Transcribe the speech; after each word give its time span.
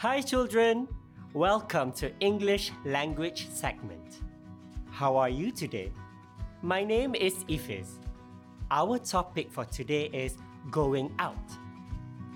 Hi, 0.00 0.20
children. 0.20 0.86
Welcome 1.34 1.90
to 1.94 2.16
English 2.20 2.70
language 2.84 3.48
segment. 3.50 4.20
How 4.92 5.16
are 5.16 5.28
you 5.28 5.50
today? 5.50 5.90
My 6.62 6.84
name 6.84 7.16
is 7.16 7.34
Ifiz. 7.48 7.98
Our 8.70 9.00
topic 9.00 9.50
for 9.50 9.64
today 9.64 10.04
is 10.12 10.36
going 10.70 11.12
out. 11.18 11.50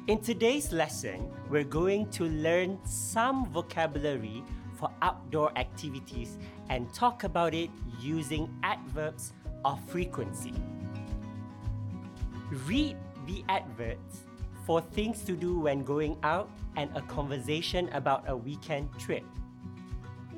In 0.09 0.19
today's 0.21 0.73
lesson, 0.73 1.31
we're 1.49 1.63
going 1.63 2.11
to 2.11 2.25
learn 2.25 2.81
some 2.85 3.47
vocabulary 3.53 4.43
for 4.75 4.91
outdoor 5.01 5.57
activities 5.57 6.39
and 6.69 6.93
talk 6.93 7.23
about 7.23 7.55
it 7.55 7.71
using 8.01 8.53
adverbs 8.65 9.35
of 9.65 9.79
frequency. 9.89 10.55
Read 12.67 12.97
the 13.29 13.45
adverbs 13.49 14.25
for 14.65 14.81
things 14.81 15.23
to 15.23 15.33
do 15.33 15.59
when 15.59 15.83
going 15.85 16.17
out 16.23 16.51
and 16.77 16.91
a 16.97 17.03
conversation 17.03 17.89
about 17.93 18.25
a 18.29 18.37
weekend 18.37 18.89
trip. 18.99 19.25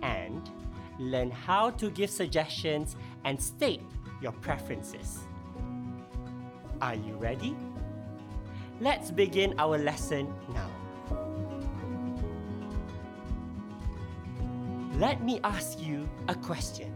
And 0.02 0.50
learn 0.98 1.30
how 1.30 1.70
to 1.70 1.90
give 1.90 2.10
suggestions 2.10 2.96
and 3.24 3.40
state 3.40 3.82
your 4.20 4.32
preferences. 4.32 5.20
Are 6.80 6.94
you 6.94 7.14
ready? 7.16 7.56
Let's 8.80 9.10
begin 9.10 9.54
our 9.58 9.78
lesson 9.78 10.32
now. 10.52 10.70
Let 14.98 15.24
me 15.24 15.40
ask 15.42 15.80
you 15.80 16.08
a 16.28 16.34
question. 16.34 16.92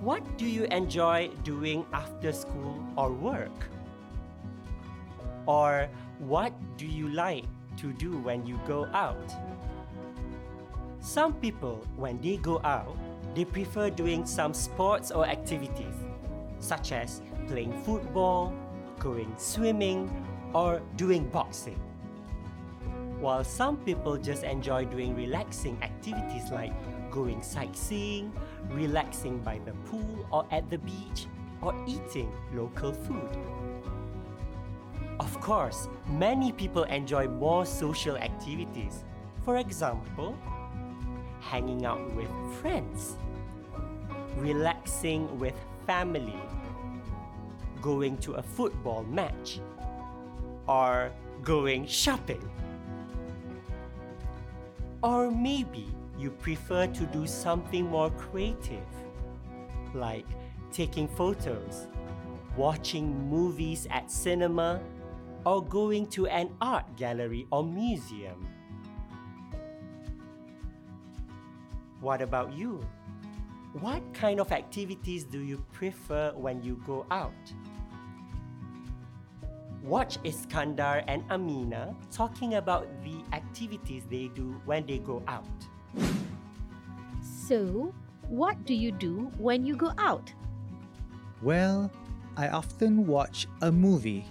What 0.00 0.38
do 0.38 0.46
you 0.46 0.64
enjoy 0.64 1.30
doing 1.42 1.86
after 1.92 2.32
school 2.32 2.82
or 2.96 3.12
work? 3.12 3.68
Or 5.46 5.88
what 6.18 6.52
do 6.76 6.86
you 6.86 7.08
like 7.08 7.44
to 7.76 7.92
do 7.92 8.18
when 8.18 8.44
you 8.46 8.58
go 8.66 8.86
out? 8.86 9.32
Some 11.00 11.34
people, 11.34 11.86
when 11.96 12.20
they 12.20 12.36
go 12.36 12.60
out, 12.64 12.96
they 13.34 13.44
prefer 13.44 13.88
doing 13.88 14.26
some 14.26 14.52
sports 14.52 15.10
or 15.10 15.26
activities, 15.26 15.94
such 16.58 16.92
as 16.92 17.22
playing 17.46 17.72
football, 17.84 18.52
going 18.98 19.32
swimming, 19.36 20.10
or 20.54 20.82
doing 20.96 21.28
boxing. 21.28 21.80
While 23.20 23.44
some 23.44 23.76
people 23.78 24.16
just 24.16 24.42
enjoy 24.42 24.86
doing 24.86 25.14
relaxing 25.14 25.78
activities 25.82 26.50
like 26.50 26.72
going 27.10 27.42
sightseeing, 27.42 28.32
relaxing 28.70 29.38
by 29.38 29.60
the 29.64 29.72
pool 29.88 30.26
or 30.30 30.46
at 30.50 30.68
the 30.68 30.78
beach, 30.78 31.26
or 31.62 31.74
eating 31.86 32.32
local 32.52 32.92
food. 32.92 33.36
Of 35.38 35.44
course, 35.44 35.88
many 36.08 36.50
people 36.50 36.82
enjoy 36.82 37.28
more 37.28 37.64
social 37.64 38.16
activities. 38.16 39.04
For 39.44 39.58
example, 39.58 40.36
hanging 41.40 41.86
out 41.86 42.12
with 42.16 42.28
friends, 42.60 43.16
relaxing 44.36 45.38
with 45.38 45.54
family, 45.86 46.42
going 47.80 48.18
to 48.18 48.32
a 48.32 48.42
football 48.42 49.04
match, 49.04 49.60
or 50.66 51.12
going 51.44 51.86
shopping. 51.86 52.42
Or 55.04 55.30
maybe 55.30 55.86
you 56.18 56.32
prefer 56.32 56.88
to 56.88 57.04
do 57.06 57.28
something 57.28 57.86
more 57.86 58.10
creative, 58.10 58.88
like 59.94 60.26
taking 60.72 61.06
photos, 61.06 61.86
watching 62.56 63.30
movies 63.30 63.86
at 63.92 64.10
cinema, 64.10 64.80
or 65.44 65.64
going 65.64 66.06
to 66.08 66.26
an 66.26 66.50
art 66.60 66.96
gallery 66.96 67.46
or 67.50 67.64
museum. 67.64 68.46
What 72.00 72.22
about 72.22 72.52
you? 72.52 72.84
What 73.80 74.02
kind 74.14 74.40
of 74.40 74.52
activities 74.52 75.24
do 75.24 75.40
you 75.40 75.64
prefer 75.72 76.32
when 76.34 76.62
you 76.62 76.80
go 76.86 77.06
out? 77.10 77.32
Watch 79.82 80.22
Iskandar 80.22 81.04
and 81.06 81.22
Amina 81.30 81.94
talking 82.10 82.54
about 82.54 82.86
the 83.04 83.16
activities 83.32 84.04
they 84.10 84.28
do 84.34 84.60
when 84.64 84.86
they 84.86 84.98
go 84.98 85.22
out. 85.26 85.46
So, 87.22 87.94
what 88.28 88.64
do 88.66 88.74
you 88.74 88.92
do 88.92 89.30
when 89.38 89.64
you 89.64 89.76
go 89.76 89.92
out? 89.98 90.32
Well, 91.40 91.90
I 92.36 92.48
often 92.48 93.06
watch 93.06 93.46
a 93.62 93.72
movie 93.72 94.26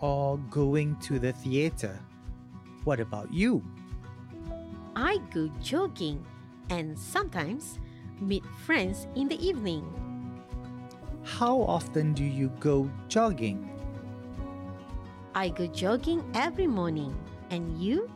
or 0.00 0.38
going 0.50 0.96
to 0.96 1.18
the 1.18 1.32
theater. 1.32 1.98
What 2.84 3.00
about 3.00 3.32
you? 3.32 3.62
I 4.96 5.18
go 5.32 5.48
jogging 5.60 6.24
and 6.70 6.98
sometimes 6.98 7.78
meet 8.20 8.44
friends 8.64 9.06
in 9.14 9.28
the 9.28 9.38
evening. 9.44 9.84
How 11.22 11.60
often 11.62 12.12
do 12.12 12.24
you 12.24 12.48
go 12.60 12.90
jogging? 13.08 13.70
I 15.34 15.48
go 15.48 15.66
jogging 15.66 16.24
every 16.34 16.66
morning. 16.66 17.14
And 17.50 17.80
you? 17.82 18.08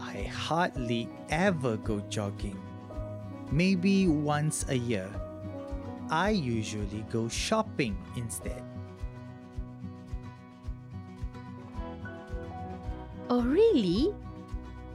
I 0.00 0.22
hardly 0.22 1.08
ever 1.28 1.76
go 1.76 2.00
jogging. 2.08 2.58
Maybe 3.50 4.06
once 4.06 4.64
a 4.68 4.76
year. 4.76 5.10
I 6.10 6.30
usually 6.30 7.04
go 7.10 7.28
shopping 7.28 7.96
instead. 8.16 8.62
Oh, 13.38 13.42
really? 13.42 14.12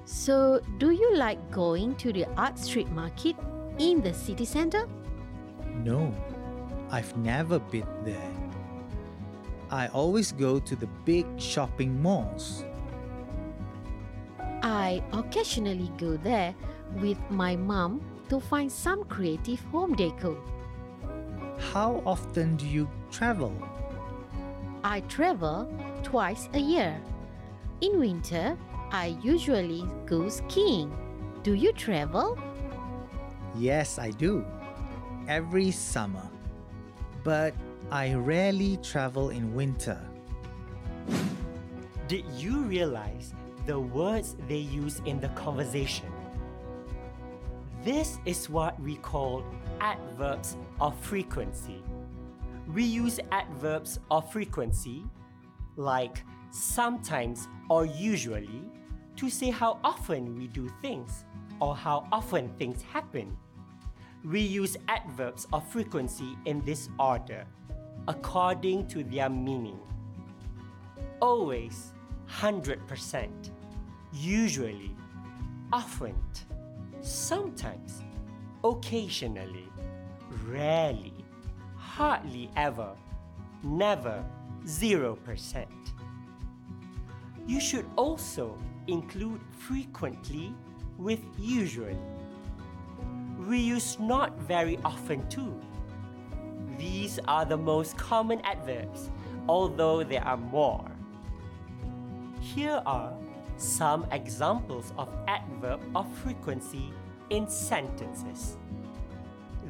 So, 0.03 0.59
do 0.77 0.91
you 0.91 1.15
like 1.15 1.39
going 1.49 1.95
to 1.95 2.11
the 2.11 2.27
art 2.35 2.59
street 2.59 2.91
market 2.91 3.37
in 3.79 4.01
the 4.01 4.13
city 4.13 4.43
center? 4.43 4.85
No, 5.79 6.11
I've 6.91 7.15
never 7.15 7.59
been 7.59 7.87
there. 8.03 8.33
I 9.71 9.87
always 9.95 10.33
go 10.33 10.59
to 10.59 10.75
the 10.75 10.87
big 11.07 11.25
shopping 11.39 11.95
malls. 12.01 12.65
I 14.61 15.01
occasionally 15.13 15.89
go 15.97 16.17
there 16.17 16.53
with 16.99 17.19
my 17.29 17.55
mom 17.55 18.01
to 18.27 18.41
find 18.41 18.69
some 18.69 19.05
creative 19.05 19.63
home 19.71 19.95
decor. 19.95 20.35
How 21.71 22.03
often 22.05 22.57
do 22.57 22.67
you 22.67 22.89
travel? 23.09 23.55
I 24.83 24.99
travel 25.07 25.71
twice 26.03 26.49
a 26.51 26.59
year. 26.59 26.99
In 27.83 27.99
winter, 27.99 28.57
I 28.94 29.17
usually 29.21 29.83
go 30.05 30.29
skiing. 30.29 30.89
Do 31.44 31.53
you 31.53 31.73
travel? 31.73 32.39
Yes, 33.57 33.99
I 33.99 34.11
do. 34.11 34.45
Every 35.27 35.69
summer. 35.69 36.23
But 37.25 37.53
I 37.91 38.13
rarely 38.13 38.77
travel 38.77 39.31
in 39.31 39.53
winter. 39.53 39.99
Did 42.07 42.23
you 42.38 42.61
realize 42.61 43.33
the 43.66 43.77
words 43.77 44.38
they 44.47 44.63
use 44.63 45.01
in 45.03 45.19
the 45.19 45.27
conversation? 45.35 46.07
This 47.83 48.17
is 48.23 48.50
what 48.50 48.79
we 48.79 48.95
call 48.95 49.44
adverbs 49.81 50.55
of 50.79 50.97
frequency. 51.01 51.83
We 52.65 52.85
use 52.85 53.19
adverbs 53.33 54.00
of 54.09 54.31
frequency 54.31 55.03
like 55.75 56.23
sometimes 56.53 57.47
or 57.67 57.85
usually 57.85 58.61
to 59.15 59.29
say 59.29 59.49
how 59.49 59.79
often 59.83 60.35
we 60.37 60.47
do 60.47 60.69
things 60.81 61.25
or 61.59 61.75
how 61.75 62.07
often 62.11 62.47
things 62.59 62.81
happen. 62.83 63.35
We 64.23 64.39
use 64.39 64.77
adverbs 64.87 65.47
of 65.51 65.67
frequency 65.67 66.37
in 66.45 66.63
this 66.63 66.89
order 66.99 67.45
according 68.07 68.87
to 68.89 69.03
their 69.03 69.29
meaning. 69.29 69.79
Always, 71.21 71.94
100%. 72.29 73.29
Usually, 74.13 74.95
often, 75.71 76.15
sometimes, 77.01 78.03
occasionally, 78.63 79.69
rarely, 80.45 81.13
hardly 81.75 82.51
ever, 82.56 82.95
never, 83.63 84.23
0%. 84.65 85.82
You 87.45 87.60
should 87.60 87.86
also 87.98 88.57
include 88.88 89.42
frequently 89.51 90.54
with 90.98 91.19
usually. 91.38 91.98
We 93.48 93.60
use 93.60 94.00
not 94.00 94.40
very 94.40 94.80
often 94.86 95.28
too. 95.28 95.60
These 96.78 97.19
are 97.28 97.44
the 97.44 97.57
most 97.57 97.98
common 97.98 98.40
adverbs, 98.42 99.10
although 99.50 100.04
there 100.04 100.24
are 100.24 100.38
more. 100.38 100.90
Here 102.40 102.81
are 102.86 103.13
some 103.57 104.06
examples 104.12 104.94
of 104.98 105.10
adverb 105.28 105.81
of 105.95 106.07
frequency 106.18 106.94
in 107.30 107.48
sentences. 107.50 108.57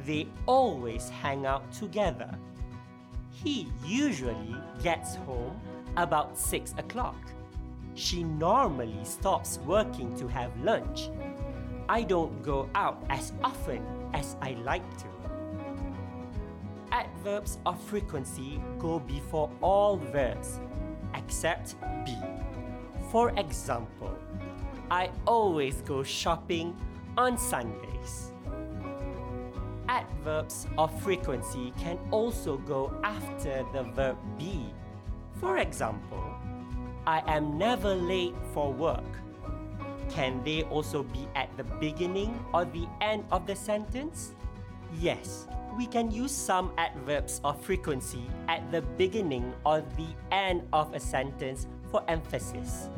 They 0.06 0.28
always 0.46 1.08
hang 1.08 1.46
out 1.46 1.72
together. 1.72 2.38
He 3.30 3.68
usually 3.84 4.54
gets 4.82 5.16
home 5.16 5.60
about 5.96 6.38
6 6.38 6.74
o'clock. 6.78 7.16
She 7.94 8.24
normally 8.24 9.04
stops 9.04 9.60
working 9.64 10.16
to 10.16 10.26
have 10.28 10.50
lunch. 10.60 11.10
I 11.88 12.02
don't 12.02 12.42
go 12.42 12.68
out 12.74 13.04
as 13.08 13.32
often 13.42 13.82
as 14.12 14.36
I 14.40 14.52
like 14.64 14.88
to. 14.98 15.06
Adverbs 16.90 17.58
of 17.66 17.80
frequency 17.82 18.60
go 18.78 18.98
before 18.98 19.50
all 19.60 19.96
verbs 19.96 20.60
except 21.14 21.76
be. 22.04 22.16
For 23.10 23.30
example, 23.36 24.16
I 24.90 25.10
always 25.26 25.80
go 25.82 26.02
shopping 26.02 26.76
on 27.16 27.38
Sundays. 27.38 28.32
Adverbs 29.88 30.66
of 30.78 30.90
frequency 31.02 31.72
can 31.78 31.98
also 32.10 32.56
go 32.56 32.92
after 33.04 33.64
the 33.72 33.84
verb 33.94 34.16
be. 34.38 34.72
For 35.40 35.58
example, 35.58 36.24
I 37.06 37.22
am 37.26 37.58
never 37.58 37.94
late 37.94 38.34
for 38.52 38.72
work. 38.72 39.04
Can 40.08 40.42
they 40.42 40.62
also 40.64 41.02
be 41.02 41.28
at 41.34 41.54
the 41.56 41.64
beginning 41.64 42.42
or 42.54 42.64
the 42.64 42.86
end 43.00 43.24
of 43.30 43.46
the 43.46 43.54
sentence? 43.54 44.32
Yes, 44.98 45.46
we 45.76 45.86
can 45.86 46.10
use 46.10 46.32
some 46.32 46.72
adverbs 46.78 47.40
of 47.44 47.60
frequency 47.60 48.26
at 48.48 48.70
the 48.70 48.80
beginning 48.96 49.52
or 49.66 49.82
the 49.96 50.06
end 50.30 50.66
of 50.72 50.94
a 50.94 51.00
sentence 51.00 51.66
for 51.90 52.02
emphasis. 52.08 52.88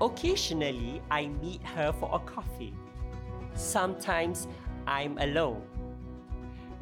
Occasionally, 0.00 1.02
I 1.10 1.26
meet 1.42 1.62
her 1.62 1.92
for 1.92 2.08
a 2.12 2.18
coffee. 2.20 2.74
Sometimes 3.54 4.46
I'm 4.86 5.18
alone. 5.18 5.62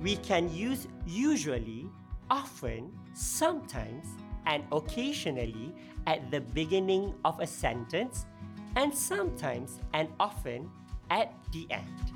We 0.00 0.16
can 0.16 0.52
use 0.54 0.86
usually, 1.06 1.86
often, 2.30 2.92
sometimes, 3.14 4.06
and 4.46 4.64
occasionally 4.72 5.74
at 6.08 6.30
the 6.30 6.40
beginning 6.40 7.12
of 7.22 7.38
a 7.38 7.46
sentence 7.46 8.24
and 8.76 8.94
sometimes 8.94 9.80
and 9.92 10.08
often 10.18 10.70
at 11.10 11.34
the 11.52 11.66
end. 11.70 12.12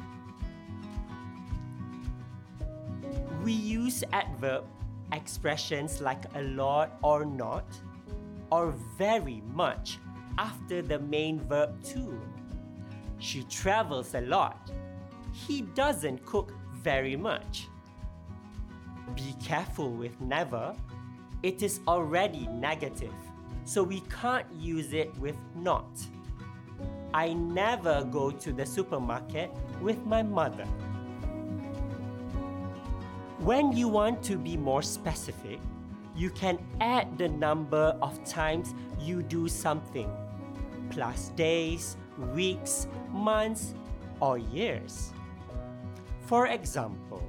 We 3.44 3.52
use 3.52 4.02
adverb 4.12 4.64
expressions 5.12 6.00
like 6.00 6.24
a 6.34 6.42
lot 6.42 6.96
or 7.02 7.26
not 7.26 7.66
or 8.50 8.70
very 8.96 9.42
much 9.52 9.98
after 10.38 10.80
the 10.80 10.98
main 10.98 11.38
verb 11.40 11.82
too. 11.84 12.18
She 13.18 13.42
travels 13.44 14.14
a 14.14 14.22
lot. 14.22 14.70
He 15.32 15.62
doesn't 15.74 16.24
cook 16.24 16.54
very 16.76 17.14
much. 17.14 17.68
Be 19.14 19.34
careful 19.44 19.90
with 19.90 20.18
never. 20.18 20.74
It 21.42 21.62
is 21.62 21.80
already 21.86 22.46
negative, 22.46 23.12
so 23.64 23.82
we 23.82 24.00
can't 24.20 24.46
use 24.54 24.92
it 24.92 25.16
with 25.18 25.36
not. 25.54 25.88
I 27.14 27.32
never 27.34 28.04
go 28.04 28.30
to 28.30 28.52
the 28.52 28.64
supermarket 28.64 29.50
with 29.80 30.04
my 30.06 30.22
mother. 30.22 30.64
When 33.38 33.72
you 33.72 33.88
want 33.88 34.22
to 34.24 34.36
be 34.36 34.56
more 34.56 34.82
specific, 34.82 35.58
you 36.14 36.30
can 36.30 36.58
add 36.80 37.18
the 37.18 37.28
number 37.28 37.96
of 38.00 38.22
times 38.24 38.74
you 39.00 39.22
do 39.22 39.48
something, 39.48 40.10
plus 40.90 41.30
days, 41.30 41.96
weeks, 42.34 42.86
months, 43.10 43.74
or 44.20 44.38
years. 44.38 45.12
For 46.26 46.46
example, 46.46 47.22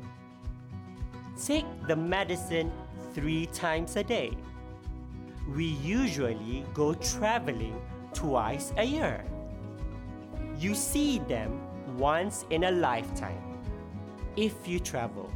take 1.44 1.66
the 1.88 1.96
medicine 1.96 2.72
three 3.14 3.48
times 3.48 3.96
a 3.96 4.04
day. 4.04 4.38
We 5.48 5.66
usually 5.66 6.64
go 6.74 6.94
traveling 6.94 7.82
twice 8.14 8.72
a 8.78 8.84
year. 8.84 9.26
You 10.58 10.74
see 10.74 11.20
them 11.20 11.60
once 11.98 12.46
in 12.50 12.64
a 12.64 12.72
lifetime 12.72 13.42
if 14.38 14.68
you 14.68 14.80
travel. 14.80 15.30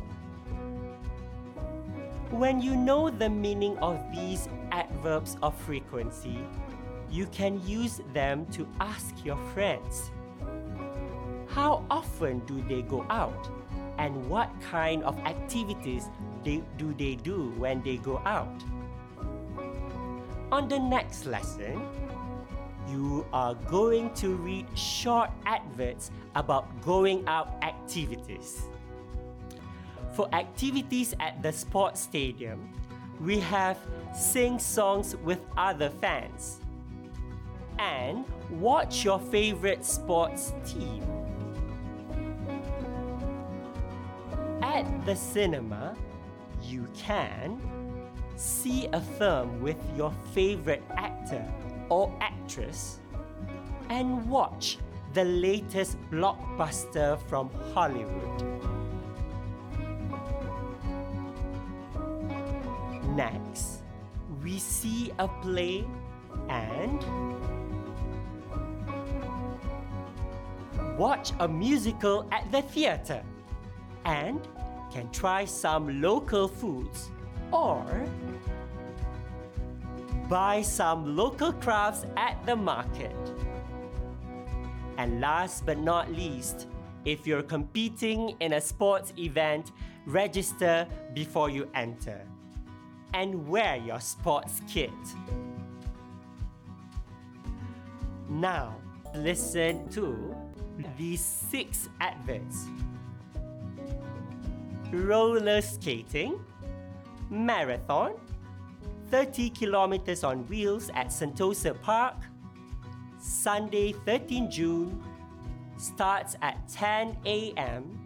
When 2.32 2.62
you 2.62 2.76
know 2.76 3.10
the 3.10 3.30
meaning 3.30 3.78
of 3.80 4.00
these 4.14 4.48
adverbs 4.72 5.38
of 5.42 5.56
frequency, 5.62 6.40
you 7.10 7.26
can 7.28 7.66
use 7.68 8.02
them 8.14 8.46
to 8.48 8.68
ask 8.80 9.14
your 9.26 9.38
friends. 9.54 10.12
How 11.48 11.86
often 11.90 12.40
do 12.46 12.62
they 12.68 12.82
go 12.82 13.06
out? 13.10 13.50
And 13.98 14.30
what 14.30 14.50
kind 14.62 15.04
of 15.04 15.18
activities 15.20 16.10
they, 16.44 16.64
do 16.78 16.94
they 16.94 17.16
do 17.16 17.54
when 17.58 17.82
they 17.82 17.98
go 17.98 18.22
out? 18.26 18.64
On 20.50 20.70
the 20.70 20.80
next 20.80 21.26
lesson, 21.26 21.82
you 22.88 23.26
are 23.34 23.54
going 23.54 24.14
to 24.14 24.36
read 24.36 24.66
short 24.78 25.30
adverts 25.46 26.10
about 26.36 26.82
going 26.82 27.28
out 27.28 27.56
activities. 27.62 28.64
For 30.14 30.34
activities 30.34 31.14
at 31.20 31.44
the 31.44 31.52
sports 31.52 32.00
stadium, 32.00 32.72
we 33.20 33.40
have 33.40 33.78
sing 34.16 34.58
songs 34.58 35.18
with 35.18 35.40
other 35.58 35.90
fans 35.90 36.62
and 37.78 38.24
watch 38.50 39.04
your 39.04 39.20
favorite 39.20 39.84
sports 39.84 40.54
team. 40.66 41.04
At 44.62 45.06
the 45.06 45.16
cinema, 45.16 45.96
you 46.64 46.88
can 46.96 47.60
see 48.38 48.88
a 48.94 49.02
film 49.02 49.62
with 49.62 49.78
your 49.98 50.14
favorite 50.34 50.84
actor 50.96 51.44
or 51.90 52.16
actress 52.22 53.00
and 53.90 54.30
watch 54.30 54.78
the 55.14 55.24
latest 55.24 55.98
blockbuster 56.12 57.20
from 57.28 57.50
Hollywood. 57.74 58.44
Next, 63.16 63.82
we 64.44 64.60
see 64.60 65.12
a 65.18 65.28
play 65.28 65.88
and 66.50 67.04
watch 70.96 71.32
a 71.40 71.48
musical 71.48 72.28
at 72.32 72.52
the 72.52 72.62
theatre 72.62 73.24
and 74.06 74.48
can 74.92 75.10
try 75.12 75.46
some 75.46 76.02
local 76.02 76.48
foods 76.48 77.10
or 77.52 77.86
buy 80.30 80.62
some 80.62 81.16
local 81.16 81.54
crafts 81.54 82.06
at 82.18 82.44
the 82.46 82.56
market. 82.56 83.16
And 84.98 85.22
last 85.22 85.66
but 85.66 85.78
not 85.78 86.12
least, 86.12 86.68
if 87.06 87.26
you're 87.26 87.44
competing 87.44 88.36
in 88.40 88.54
a 88.54 88.62
sports 88.62 89.14
event, 89.18 89.72
register 90.06 90.88
before 91.14 91.50
you 91.50 91.70
enter 91.76 92.22
and 93.14 93.48
wear 93.48 93.78
your 93.78 94.00
sports 94.00 94.62
kit. 94.68 94.92
Now, 98.30 98.76
listen 99.16 99.88
to 99.90 100.36
these 100.98 101.24
six 101.24 101.90
adverts 102.02 102.66
roller 104.92 105.62
skating, 105.62 106.40
marathon, 107.30 108.14
30 109.10 109.50
kilometers 109.52 110.24
on 110.24 110.46
wheels 110.48 110.90
at 110.94 111.08
Sentosa 111.08 111.80
Park. 111.82 112.16
Sunday, 113.20 113.94
13 114.06 114.52
June, 114.52 115.04
starts 115.78 116.36
at 116.42 116.68
10 116.70 117.18
a.m. 117.26 118.00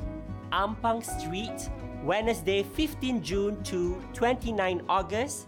Ampang 0.52 1.04
Street, 1.04 1.70
Wednesday 2.04 2.64
15 2.64 3.24
June 3.24 3.64
to 3.64 4.02
29 4.14 4.82
August. 4.88 5.48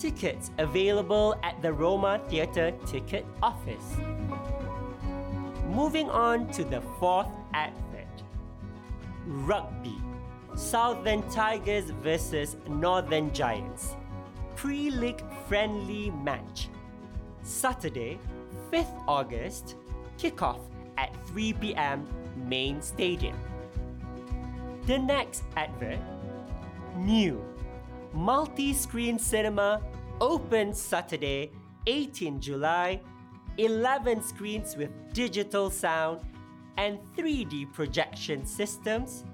Tickets 0.00 0.50
available 0.56 1.38
at 1.42 1.60
the 1.60 1.70
Roma 1.70 2.22
Theatre 2.30 2.72
ticket 2.86 3.26
office. 3.42 3.96
Moving 5.68 6.08
on 6.08 6.48
to 6.52 6.64
the 6.64 6.80
fourth 6.98 7.28
advert 7.52 8.08
Rugby. 9.26 9.98
Southern 10.54 11.22
Tigers 11.28 11.90
versus 12.02 12.56
Northern 12.66 13.30
Giants. 13.34 13.94
Pre 14.56 14.90
League 14.90 15.22
friendly 15.46 16.10
match. 16.10 16.70
Saturday, 17.42 18.18
5th 18.72 19.04
August, 19.06 19.76
kickoff 20.16 20.60
at 20.96 21.14
3 21.26 21.52
pm, 21.52 22.08
main 22.48 22.80
stadium. 22.80 23.36
The 24.86 24.96
next 24.96 25.44
advert 25.56 26.00
new 26.96 27.44
multi 28.12 28.72
screen 28.72 29.18
cinema 29.18 29.80
open 30.20 30.74
Saturday, 30.74 31.52
18 31.86 32.40
July, 32.40 33.00
11 33.58 34.22
screens 34.22 34.76
with 34.76 34.90
digital 35.12 35.70
sound 35.70 36.20
and 36.76 37.00
3D 37.16 37.72
projection 37.72 38.46
systems. 38.46 39.24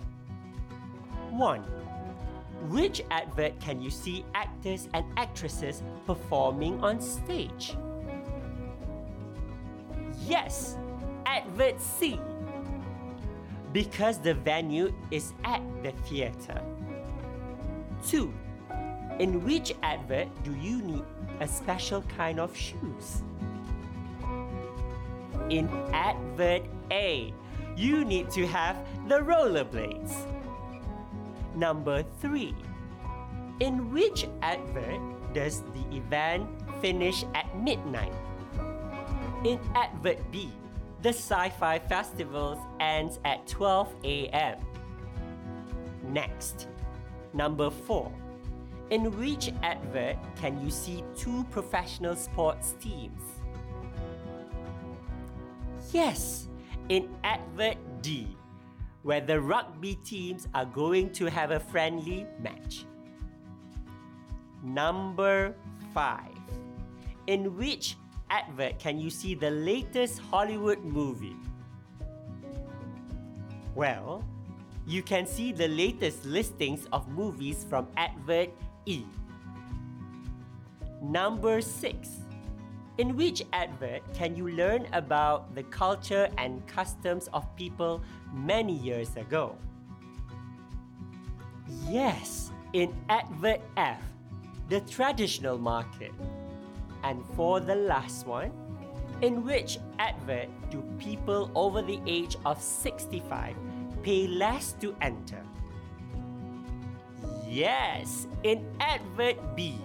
1. 1.39 1.61
Which 2.69 3.01
advert 3.13 3.59
can 3.61 3.81
you 3.81 3.91
see 3.91 4.25
actors 4.35 4.89
and 4.93 5.07
actresses 5.17 5.85
performing 6.05 6.83
on 6.83 7.01
stage? 7.01 7.77
Yes, 10.27 10.77
advert 11.25 11.81
C. 11.81 12.21
Because 13.73 14.19
the 14.19 14.35
venue 14.35 14.93
is 15.13 15.33
at 15.45 15.63
the 15.85 15.93
theatre. 16.09 16.61
2. 18.09 18.35
In 19.21 19.45
which 19.45 19.73
advert 19.85 20.29
do 20.43 20.55
you 20.57 20.83
need 20.83 21.05
a 21.41 21.47
special 21.47 22.03
kind 22.17 22.41
of 22.41 22.57
shoes? 22.57 23.23
In 25.51 25.69
advert 25.93 26.63
A, 26.91 27.33
you 27.77 28.05
need 28.05 28.29
to 28.31 28.45
have 28.49 28.77
the 29.07 29.21
rollerblades. 29.21 30.27
Number 31.59 32.05
3. 32.21 32.55
In 33.59 33.91
which 33.91 34.29
advert 34.43 35.01
does 35.35 35.65
the 35.75 35.97
event 35.97 36.49
finish 36.81 37.25
at 37.35 37.51
midnight? 37.59 38.13
In 39.45 39.59
advert 39.75 40.19
B, 40.31 40.53
the 41.03 41.09
sci-fi 41.09 41.81
festival 41.81 42.65
ends 42.79 43.19
at 43.25 43.45
12 43.49 43.93
a.m. 44.05 44.59
Next, 46.07 46.69
number 47.33 47.71
4. 47.71 48.13
In 48.91 49.19
which 49.19 49.51
advert 49.65 50.17
can 50.37 50.63
you 50.65 50.71
see 50.71 51.03
two 51.17 51.43
professional 51.51 52.15
sports 52.15 52.77
teams? 52.79 53.21
Yes, 55.91 56.47
in 56.89 57.09
advert 57.25 57.79
D, 58.01 58.38
where 59.03 59.21
the 59.21 59.41
rugby 59.41 59.95
teams 60.05 60.49
are 60.55 60.65
going 60.65 61.11
to 61.13 61.27
have 61.27 61.51
a 61.51 61.61
friendly 61.61 62.27
match. 62.41 62.85
Number 64.63 65.55
5. 65.95 66.21
In 67.27 67.57
which 67.57 67.97
advert 68.31 68.79
can 68.79 68.99
you 68.99 69.11
see 69.11 69.35
the 69.35 69.51
latest 69.51 70.21
Hollywood 70.31 70.85
movie? 70.85 71.37
Well, 73.75 74.25
you 74.87 75.03
can 75.03 75.27
see 75.27 75.53
the 75.53 75.69
latest 75.69 76.25
listings 76.25 76.87
of 76.93 77.09
movies 77.09 77.65
from 77.69 77.87
advert 77.97 78.51
E. 78.87 79.05
Number 81.01 81.61
6. 81.61 82.09
In 82.99 83.17
which 83.17 83.45
advert 83.53 84.03
can 84.13 84.35
you 84.35 84.49
learn 84.49 84.89
about 84.93 85.55
the 85.55 85.63
culture 85.63 86.29
and 86.37 86.67
customs 86.67 87.29
of 87.33 87.47
people 87.55 88.03
many 88.35 88.75
years 88.75 89.17
ago? 89.17 89.55
Yes, 91.87 92.51
in 92.73 92.93
advert 93.09 93.61
F, 93.77 94.03
the 94.69 94.81
traditional 94.81 95.59
market. 95.59 96.11
And 97.05 97.25
for 97.37 97.61
the 97.61 97.77
last 97.77 98.27
one, 98.27 98.51
in 99.23 99.45
which 99.45 99.79
advert 100.01 100.49
do 100.69 100.83
people 100.99 101.53
over 101.55 101.83
the 101.83 102.01
age 102.05 102.37
of 102.45 102.61
65 102.61 103.55
pay 104.03 104.27
less 104.27 104.73
to 104.81 104.97
enter? 105.01 105.43
Yes, 107.47 108.27
in 108.43 108.67
advert 108.81 109.39
B, 109.55 109.79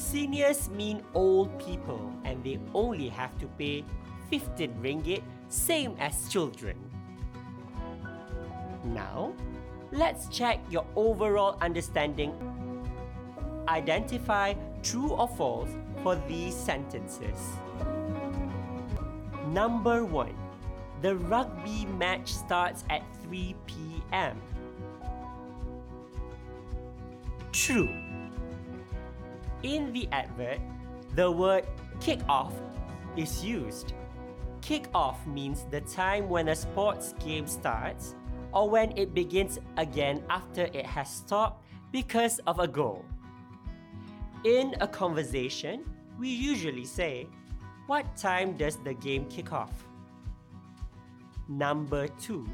seniors 0.00 0.70
mean 0.70 1.02
old 1.14 1.52
people 1.58 2.00
and 2.24 2.42
they 2.42 2.58
only 2.74 3.08
have 3.08 3.38
to 3.38 3.46
pay 3.58 3.84
15 4.30 4.74
ringgit, 4.82 5.22
same 5.48 5.94
as 6.00 6.28
children. 6.28 6.76
Now, 8.84 9.32
let's 9.92 10.28
check 10.28 10.58
your 10.70 10.86
overall 10.96 11.58
understanding. 11.60 12.32
Identify 13.68 14.54
true 14.82 15.10
or 15.10 15.28
false 15.28 15.70
for 16.02 16.16
these 16.26 16.54
sentences. 16.56 17.38
Number 19.48 20.04
1. 20.04 20.34
The 21.02 21.16
rugby 21.16 21.86
match 21.98 22.32
starts 22.32 22.84
at 22.88 23.02
3 23.24 23.54
p.m. 23.66 24.40
True. 27.52 28.09
In 29.62 29.92
the 29.92 30.08
advert, 30.10 30.58
the 31.14 31.30
word 31.30 31.66
kick 32.00 32.20
off 32.28 32.54
is 33.16 33.44
used. 33.44 33.92
Kick 34.62 34.88
off 34.94 35.26
means 35.26 35.66
the 35.70 35.82
time 35.82 36.28
when 36.28 36.48
a 36.48 36.56
sports 36.56 37.14
game 37.18 37.46
starts 37.46 38.14
or 38.52 38.70
when 38.70 38.96
it 38.96 39.12
begins 39.12 39.58
again 39.76 40.24
after 40.30 40.62
it 40.72 40.86
has 40.86 41.10
stopped 41.10 41.62
because 41.92 42.38
of 42.46 42.58
a 42.58 42.66
goal. 42.66 43.04
In 44.44 44.74
a 44.80 44.88
conversation, 44.88 45.84
we 46.18 46.28
usually 46.28 46.86
say, 46.86 47.26
What 47.86 48.16
time 48.16 48.56
does 48.56 48.76
the 48.76 48.94
game 48.94 49.26
kick 49.26 49.52
off? 49.52 49.72
Number 51.48 52.08
two, 52.08 52.48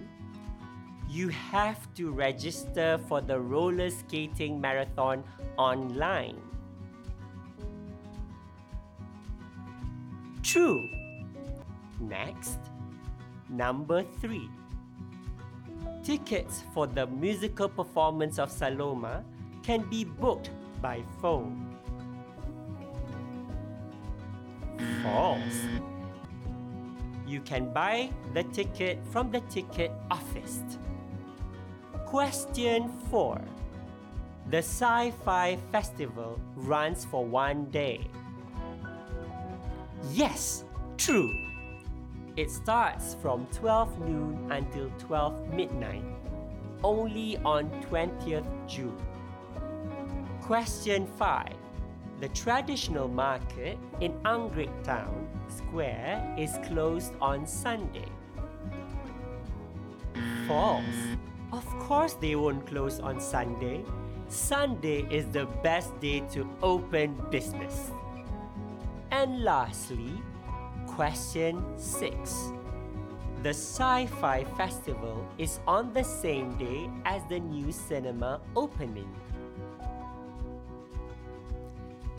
you 1.09 1.29
have 1.29 1.79
to 1.95 2.11
register 2.11 2.99
for 3.07 3.21
the 3.21 3.39
roller 3.39 3.91
skating 3.91 4.61
marathon 4.61 5.23
online. 5.57 6.41
True. 10.47 10.89
Next, 11.99 12.61
number 13.49 14.05
three. 14.21 14.49
Tickets 16.05 16.63
for 16.73 16.87
the 16.87 17.09
musical 17.09 17.69
performance 17.69 18.39
of 18.39 18.51
Saloma 18.53 19.25
can 19.65 19.83
be 19.91 20.05
booked 20.05 20.51
by 20.81 21.03
phone. 21.21 21.77
False. 25.03 25.67
You 27.27 27.41
can 27.41 27.73
buy 27.73 28.11
the 28.33 28.45
ticket 28.45 29.01
from 29.11 29.33
the 29.33 29.41
ticket 29.51 29.91
office. 30.13 30.63
Question 32.07 32.89
4. 33.11 33.41
The 34.51 34.59
Sci 34.59 35.11
Fi 35.25 35.57
Festival 35.73 36.39
runs 36.55 37.05
for 37.05 37.25
one 37.25 37.65
day. 37.73 38.07
Yes, 40.17 40.65
true. 40.97 41.31
It 42.39 42.51
starts 42.51 43.15
from 43.21 43.47
12 43.53 44.01
noon 44.01 44.51
until 44.51 44.89
12 44.99 45.53
midnight, 45.53 46.05
only 46.83 47.37
on 47.45 47.69
20th 47.91 48.47
June. 48.67 48.97
Question 50.41 51.07
5. 51.19 51.53
The 52.23 52.29
traditional 52.29 53.09
market 53.09 53.77
in 54.01 54.13
Anggrek 54.25 54.73
Town 54.85 55.29
Square 55.49 56.35
is 56.39 56.57
closed 56.65 57.13
on 57.21 57.47
Sunday. 57.47 58.09
false. 60.49 60.83
Of 61.53 61.67
course, 61.81 62.15
they 62.15 62.37
won't 62.37 62.67
close 62.67 63.01
on 63.01 63.21
Sunday. 63.21 63.85
Sunday 64.29 65.07
is 65.11 65.27
the 65.27 65.45
best 65.63 65.93
day 66.01 66.21
to 66.33 66.49
open 66.63 67.21
business. 67.31 67.91
And 69.27 69.43
lastly, 69.43 70.23
question 70.87 71.61
6. 71.77 72.53
The 73.43 73.49
Sci 73.51 74.07
Fi 74.07 74.45
Festival 74.57 75.27
is 75.37 75.59
on 75.67 75.93
the 75.93 76.05
same 76.05 76.57
day 76.59 76.89
as 77.05 77.23
the 77.29 77.41
new 77.41 77.73
cinema 77.73 78.41
opening. 78.55 79.11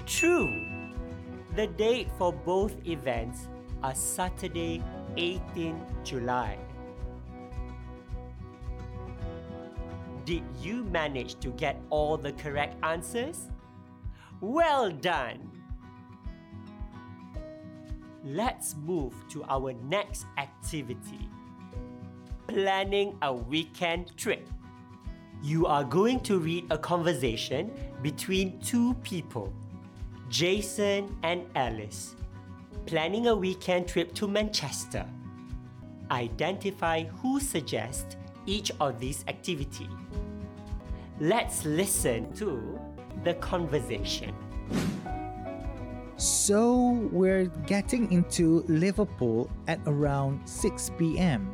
True. 0.05 0.51
The 1.55 1.67
date 1.67 2.09
for 2.17 2.33
both 2.33 2.75
events 2.85 3.47
are 3.81 3.95
Saturday, 3.95 4.83
18 5.15 5.79
July. 6.03 6.57
Did 10.25 10.43
you 10.59 10.83
manage 10.83 11.39
to 11.39 11.51
get 11.51 11.79
all 11.89 12.17
the 12.17 12.33
correct 12.33 12.75
answers? 12.83 13.47
Well 14.41 14.91
done! 14.91 15.56
Let's 18.33 18.75
move 18.75 19.13
to 19.29 19.45
our 19.45 19.71
next 19.71 20.25
activity 20.37 21.29
planning 22.47 23.17
a 23.21 23.31
weekend 23.33 24.17
trip. 24.17 24.45
You 25.41 25.65
are 25.65 25.85
going 25.85 26.19
to 26.21 26.37
read 26.37 26.65
a 26.69 26.77
conversation 26.77 27.71
between 28.01 28.59
two 28.59 28.95
people, 28.95 29.53
Jason 30.27 31.15
and 31.23 31.45
Alice, 31.55 32.17
planning 32.85 33.27
a 33.27 33.35
weekend 33.35 33.87
trip 33.87 34.13
to 34.15 34.27
Manchester. 34.27 35.05
Identify 36.11 37.05
who 37.05 37.39
suggests 37.39 38.17
each 38.45 38.73
of 38.81 38.99
these 38.99 39.23
activities. 39.29 39.87
Let's 41.21 41.63
listen 41.63 42.33
to 42.33 42.77
the 43.23 43.35
conversation. 43.35 44.35
So 46.17 46.97
we're 47.11 47.45
getting 47.67 48.11
into 48.11 48.63
Liverpool 48.67 49.51
at 49.67 49.79
around 49.85 50.49
6 50.49 50.91
pm. 50.97 51.47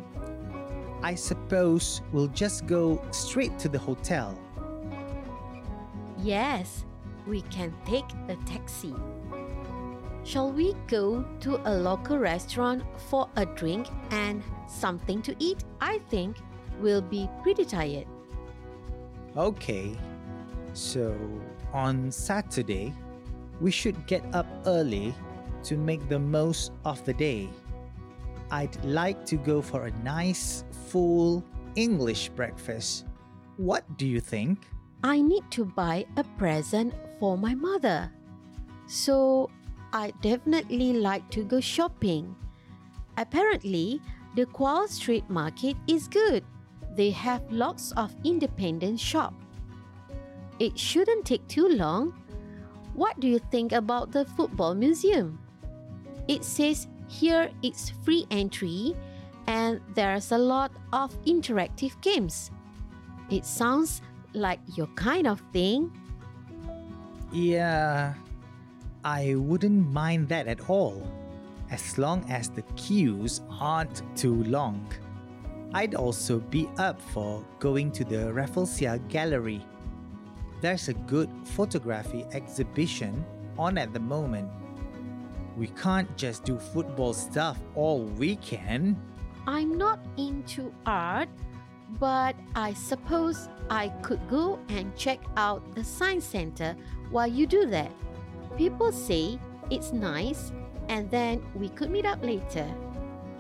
I 1.01 1.15
suppose 1.15 2.01
we'll 2.13 2.29
just 2.29 2.65
go 2.65 3.01
straight 3.12 3.60
to 3.60 3.67
the 3.67 3.77
hotel. 3.77 4.39
Yes, 6.17 6.86
we 7.27 7.41
can 7.41 7.74
take 7.86 8.05
a 8.29 8.38
taxi. 8.46 8.96
Shall 10.24 10.50
we 10.50 10.75
go 10.88 11.25
to 11.41 11.60
a 11.70 11.74
local 11.75 12.17
restaurant 12.17 12.84
for 13.10 13.27
a 13.36 13.46
drink 13.46 13.88
and 14.12 14.41
something 14.70 15.22
to 15.24 15.36
eat? 15.39 15.65
I 15.82 16.00
think 16.10 16.38
we'll 16.79 17.01
be 17.01 17.29
pretty 17.41 17.65
tired. 17.65 18.08
Okay, 19.36 19.98
so 20.72 21.13
on 21.74 22.10
Saturday, 22.10 22.93
we 23.63 23.72
should 23.72 23.96
get 24.05 24.22
up 24.36 24.46
early 24.67 25.15
to 25.63 25.77
make 25.77 26.10
the 26.10 26.20
most 26.20 26.74
of 26.84 27.00
the 27.05 27.13
day. 27.13 27.50
I'd 28.51 28.75
like 28.84 29.25
to 29.27 29.38
go 29.38 29.62
for 29.62 29.88
a 29.88 29.91
nice, 30.03 30.65
full 30.91 31.41
English 31.75 32.27
breakfast. 32.36 33.05
What 33.55 33.88
do 33.98 34.05
you 34.05 34.20
think? 34.20 34.67
I 35.01 35.22
need 35.22 35.50
to 35.51 35.63
buy 35.63 36.05
a 36.17 36.25
present 36.38 36.93
for 37.20 37.38
my 37.38 37.55
mother. 37.55 38.12
So 38.86 39.50
I 39.93 40.12
definitely 40.22 41.00
like 41.00 41.24
to 41.32 41.46
go 41.46 41.62
shopping. 41.62 42.36
Apparently, 43.15 44.01
the 44.36 44.46
Qual 44.46 44.89
Street 44.89 45.29
Market 45.29 45.77
is 45.88 46.09
good. 46.09 46.44
They 46.96 47.11
have 47.11 47.50
lots 47.50 47.94
of 47.94 48.14
independent 48.25 49.00
shop. 49.00 49.33
It 50.59 50.77
shouldn't 50.77 51.25
take 51.25 51.48
too 51.48 51.70
long. 51.70 52.14
What 52.94 53.20
do 53.20 53.27
you 53.27 53.40
think 53.40 53.72
about 53.72 54.12
the 54.12 54.25
football 54.25 54.75
museum? 54.75 55.40
It 56.27 56.44
says 56.44 56.88
here 57.08 57.50
it's 57.62 57.90
free 58.03 58.25
entry 58.32 58.96
and 59.48 59.82
there's 59.94 60.32
a 60.32 60.38
lot 60.38 60.72
of 60.94 61.12
interactive 61.25 62.00
games. 62.01 62.51
It 63.29 63.46
sounds 63.46 64.01
like 64.34 64.60
your 64.75 64.88
kind 64.96 65.27
of 65.27 65.42
thing. 65.51 65.92
Yeah, 67.32 68.14
I 69.03 69.36
wouldn't 69.36 69.92
mind 69.92 70.29
that 70.29 70.48
at 70.48 70.70
all, 70.70 71.01
as 71.72 71.98
long 71.98 72.24
as 72.29 72.50
the 72.50 72.62
queues 72.75 73.42
aren't 73.60 74.03
too 74.16 74.44
long. 74.44 74.88
I'd 75.74 75.96
also 75.96 76.40
be 76.40 76.70
up 76.77 77.01
for 77.01 77.44
going 77.60 77.92
to 77.94 78.03
the 78.06 78.32
Rafflesia 78.32 79.00
Gallery. 79.10 79.66
There's 80.64 80.88
a 80.88 80.94
good 80.94 81.30
photography 81.44 82.26
exhibition 82.32 83.26
on 83.60 83.78
at 83.78 83.92
the 83.92 84.00
moment. 84.00 84.50
We 85.58 85.68
can't 85.68 86.08
just 86.16 86.46
do 86.46 86.58
football 86.58 87.12
stuff 87.12 87.60
all 87.76 88.04
weekend. 88.04 88.96
I'm 89.46 89.78
not 89.78 90.00
into 90.16 90.72
art, 90.86 91.28
but 92.00 92.38
I 92.56 92.72
suppose 92.72 93.50
I 93.70 93.90
could 94.08 94.26
go 94.30 94.58
and 94.70 94.96
check 94.96 95.20
out 95.36 95.76
the 95.76 95.84
science 95.84 96.24
center 96.24 96.78
while 97.12 97.28
you 97.28 97.46
do 97.46 97.66
that. 97.66 97.92
People 98.56 98.94
say 98.94 99.38
it's 99.70 99.92
nice, 99.92 100.54
and 100.88 101.12
then 101.12 101.44
we 101.56 101.68
could 101.76 101.92
meet 101.92 102.06
up 102.06 102.24
later. 102.24 102.74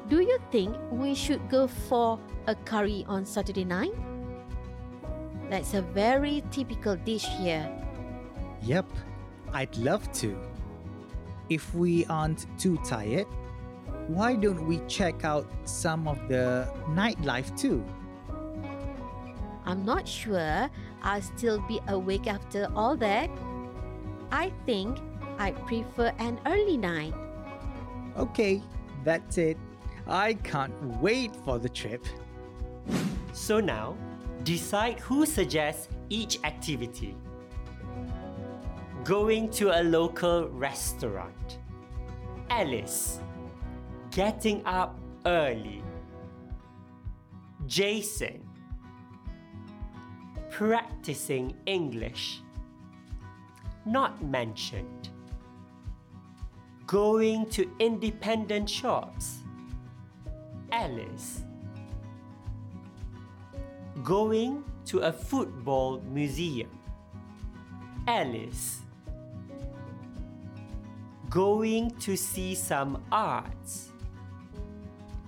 Do 0.09 0.19
you 0.19 0.39
think 0.51 0.75
we 0.91 1.15
should 1.15 1.49
go 1.49 1.67
for 1.67 2.19
a 2.47 2.55
curry 2.67 3.05
on 3.07 3.25
Saturday 3.25 3.63
night? 3.63 3.95
That's 5.49 5.73
a 5.73 5.81
very 5.81 6.43
typical 6.51 6.95
dish 6.95 7.25
here. 7.25 7.69
Yep, 8.63 8.85
I'd 9.51 9.75
love 9.77 10.11
to. 10.13 10.37
If 11.49 11.73
we 11.75 12.05
aren't 12.05 12.47
too 12.57 12.77
tired, 12.85 13.27
why 14.07 14.35
don't 14.35 14.67
we 14.67 14.79
check 14.87 15.23
out 15.23 15.45
some 15.65 16.07
of 16.07 16.17
the 16.27 16.67
nightlife 16.89 17.55
too? 17.57 17.83
I'm 19.65 19.85
not 19.85 20.07
sure 20.07 20.69
I'll 21.03 21.21
still 21.21 21.59
be 21.67 21.79
awake 21.87 22.27
after 22.27 22.67
all 22.75 22.97
that. 22.97 23.29
I 24.31 24.51
think 24.65 24.97
I 25.37 25.51
prefer 25.51 26.11
an 26.19 26.39
early 26.45 26.77
night. 26.77 27.13
Okay, 28.17 28.61
that's 29.03 29.37
it. 29.37 29.57
I 30.07 30.33
can't 30.33 30.73
wait 31.01 31.35
for 31.35 31.59
the 31.59 31.69
trip. 31.69 32.05
So 33.31 33.59
now, 33.59 33.95
decide 34.43 34.99
who 34.99 35.25
suggests 35.25 35.87
each 36.09 36.39
activity. 36.43 37.15
Going 39.03 39.49
to 39.51 39.79
a 39.79 39.81
local 39.83 40.47
restaurant. 40.49 41.59
Alice. 42.49 43.19
Getting 44.11 44.65
up 44.65 44.99
early. 45.25 45.83
Jason. 47.65 48.47
Practicing 50.49 51.55
English. 51.65 52.41
Not 53.85 54.23
mentioned. 54.23 55.09
Going 56.85 57.49
to 57.51 57.69
independent 57.79 58.69
shops. 58.69 59.39
Alice. 60.71 61.43
Going 64.03 64.65
to 64.87 64.99
a 64.99 65.13
football 65.13 66.01
museum. 66.11 66.69
Alice. 68.05 68.81
Going 71.29 71.91
to 71.99 72.17
see 72.17 72.53
some 72.53 73.01
arts. 73.13 73.91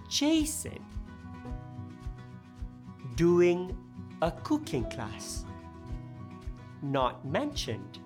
Jason. 0.09 0.83
Doing 3.15 3.77
a 4.21 4.29
cooking 4.29 4.89
class. 4.89 5.45
Not 6.81 7.25
mentioned. 7.25 7.99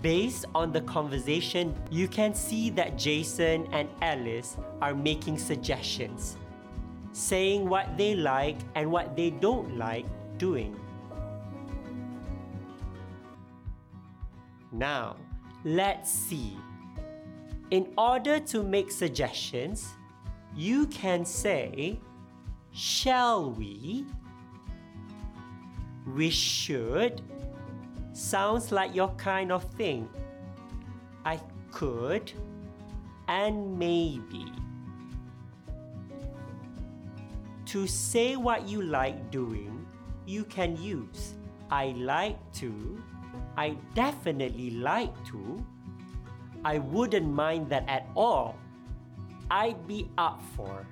Based 0.00 0.46
on 0.54 0.72
the 0.72 0.80
conversation, 0.80 1.74
you 1.90 2.08
can 2.08 2.34
see 2.34 2.70
that 2.70 2.96
Jason 2.96 3.66
and 3.72 3.88
Alice 4.00 4.56
are 4.80 4.94
making 4.94 5.36
suggestions, 5.36 6.36
saying 7.14 7.68
what 7.68 7.96
they 7.96 8.16
like 8.16 8.56
and 8.74 8.90
what 8.90 9.14
they 9.14 9.30
don't 9.30 9.78
like 9.78 10.04
doing. 10.36 10.76
Now, 14.72 15.16
let's 15.64 16.10
see. 16.10 16.58
In 17.70 17.86
order 17.96 18.40
to 18.40 18.64
make 18.64 18.90
suggestions, 18.90 19.94
you 20.54 20.86
can 20.86 21.24
say, 21.24 22.00
Shall 22.72 23.52
we? 23.52 24.04
We 26.14 26.30
should. 26.30 27.22
Sounds 28.12 28.72
like 28.72 28.92
your 28.94 29.14
kind 29.14 29.52
of 29.52 29.62
thing. 29.74 30.08
I 31.24 31.38
could 31.70 32.32
and 33.28 33.78
maybe. 33.78 34.46
To 37.74 37.88
say 37.88 38.36
what 38.36 38.68
you 38.68 38.82
like 38.86 39.34
doing, 39.34 39.84
you 40.30 40.44
can 40.44 40.78
use 40.78 41.34
I 41.72 41.90
like 41.98 42.38
to, 42.62 43.02
I 43.56 43.74
definitely 43.98 44.70
like 44.78 45.10
to, 45.34 45.58
I 46.64 46.78
wouldn't 46.78 47.26
mind 47.26 47.68
that 47.70 47.82
at 47.88 48.06
all, 48.14 48.54
I'd 49.50 49.88
be 49.88 50.08
up 50.18 50.40
for. 50.54 50.86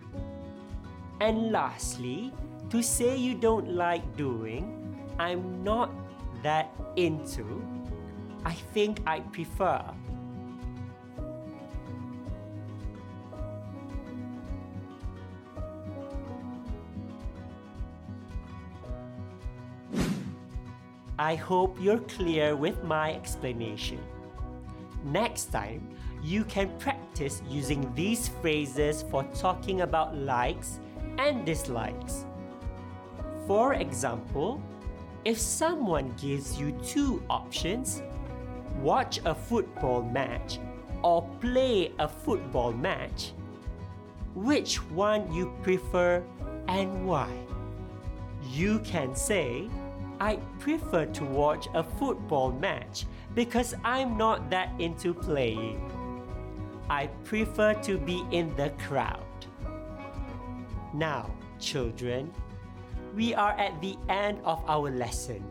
And 1.20 1.52
lastly, 1.52 2.34
to 2.70 2.82
say 2.82 3.16
you 3.16 3.34
don't 3.34 3.70
like 3.78 4.02
doing, 4.16 4.74
I'm 5.20 5.62
not 5.62 5.94
that 6.42 6.74
into, 6.96 7.62
I 8.44 8.54
think 8.74 8.98
I 9.06 9.20
prefer. 9.20 9.86
I 21.22 21.36
hope 21.36 21.76
you're 21.80 22.00
clear 22.18 22.56
with 22.56 22.82
my 22.82 23.14
explanation. 23.14 24.00
Next 25.04 25.52
time, 25.52 25.88
you 26.20 26.42
can 26.42 26.76
practice 26.80 27.42
using 27.48 27.94
these 27.94 28.26
phrases 28.26 29.04
for 29.08 29.22
talking 29.32 29.82
about 29.82 30.16
likes 30.16 30.80
and 31.18 31.46
dislikes. 31.46 32.24
For 33.46 33.74
example, 33.74 34.60
if 35.24 35.38
someone 35.38 36.12
gives 36.20 36.58
you 36.58 36.72
two 36.84 37.22
options, 37.30 38.02
watch 38.80 39.20
a 39.24 39.32
football 39.32 40.02
match 40.02 40.58
or 41.04 41.22
play 41.40 41.92
a 42.00 42.08
football 42.08 42.72
match, 42.72 43.30
which 44.34 44.82
one 44.90 45.32
you 45.32 45.54
prefer 45.62 46.20
and 46.66 47.06
why? 47.06 47.30
You 48.50 48.80
can 48.80 49.14
say, 49.14 49.68
I 50.22 50.36
prefer 50.60 51.06
to 51.06 51.24
watch 51.24 51.66
a 51.74 51.82
football 51.82 52.52
match 52.52 53.06
because 53.34 53.74
I'm 53.82 54.16
not 54.16 54.50
that 54.50 54.70
into 54.78 55.12
playing. 55.12 55.82
I 56.88 57.08
prefer 57.24 57.74
to 57.82 57.98
be 57.98 58.22
in 58.30 58.54
the 58.54 58.70
crowd. 58.86 59.26
Now, 60.94 61.28
children, 61.58 62.30
we 63.16 63.34
are 63.34 63.50
at 63.58 63.74
the 63.82 63.98
end 64.08 64.38
of 64.44 64.62
our 64.68 64.92
lesson. 64.92 65.42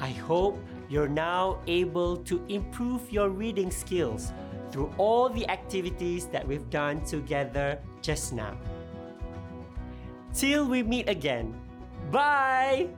I 0.00 0.16
hope 0.16 0.56
you're 0.88 1.06
now 1.06 1.60
able 1.66 2.16
to 2.24 2.40
improve 2.48 3.12
your 3.12 3.28
reading 3.28 3.70
skills 3.70 4.32
through 4.70 4.94
all 4.96 5.28
the 5.28 5.46
activities 5.50 6.24
that 6.32 6.48
we've 6.48 6.70
done 6.70 7.04
together 7.04 7.78
just 8.00 8.32
now. 8.32 8.56
Till 10.32 10.64
we 10.64 10.82
meet 10.82 11.06
again. 11.06 11.52
Bye! 12.10 12.88